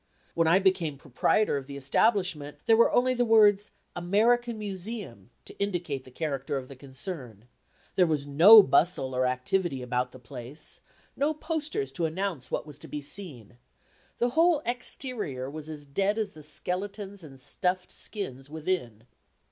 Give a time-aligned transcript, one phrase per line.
[0.33, 5.55] When I became proprietor of the establishment, there were only the words: "American Museum," to
[5.59, 7.45] indicate the character of the concern;
[7.95, 10.81] there was no bustle or activity about the place;
[11.15, 13.59] no posters to announce what was to be seen;
[14.17, 19.03] the whole exterior was as dead as the skeletons and stuffed skins within.